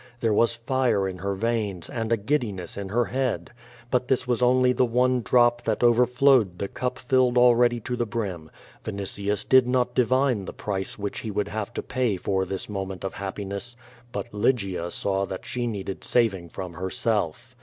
[0.19, 3.51] There was fire in her veins, and a giddiness in her head.
[3.93, 8.07] Hut this was only the one drop that overflowed the cup fllled already to the
[8.07, 8.49] brim.
[8.83, 12.67] Vini tius did not divine the price which he would have to pay for this
[12.67, 13.75] moment of hap))ines8.
[14.11, 17.55] Hut Lygia saw that she n<M*ded saving from herself.